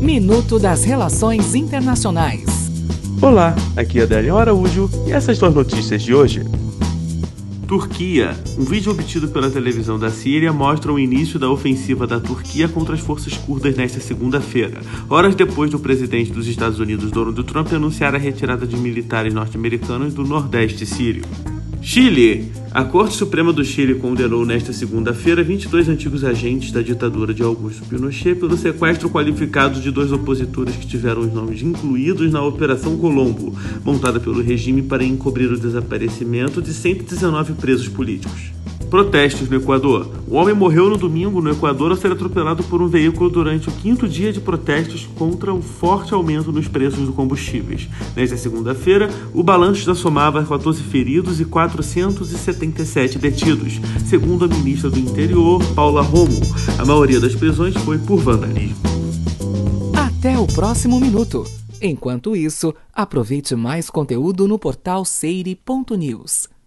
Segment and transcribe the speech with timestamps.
[0.00, 2.70] Minuto das Relações Internacionais.
[3.20, 6.42] Olá, aqui é Adélio Araújo e essas são as notícias de hoje.
[7.68, 8.34] Turquia.
[8.58, 12.94] Um vídeo obtido pela televisão da Síria mostra o início da ofensiva da Turquia contra
[12.94, 18.14] as forças curdas nesta segunda-feira, horas depois do presidente dos Estados Unidos, Donald Trump, anunciar
[18.14, 21.24] a retirada de militares norte-americanos do nordeste sírio.
[21.82, 22.52] Chile.
[22.72, 27.84] A Corte Suprema do Chile condenou nesta segunda-feira 22 antigos agentes da ditadura de Augusto
[27.86, 33.56] Pinochet pelo sequestro qualificado de dois opositores que tiveram os nomes incluídos na Operação Colombo,
[33.82, 38.49] montada pelo regime para encobrir o desaparecimento de 119 presos políticos.
[38.90, 40.10] Protestos no Equador.
[40.28, 43.72] Um homem morreu no domingo no Equador ao ser atropelado por um veículo durante o
[43.72, 47.88] quinto dia de protestos contra o forte aumento nos preços dos combustíveis.
[48.16, 54.98] Nesta segunda-feira, o balanço já somava 14 feridos e 477 detidos, segundo a ministra do
[54.98, 56.40] Interior, Paula Romo.
[56.76, 58.76] A maioria das prisões foi por vandalismo.
[59.96, 61.44] Até o próximo minuto.
[61.80, 66.59] Enquanto isso, aproveite mais conteúdo no portal seire.news.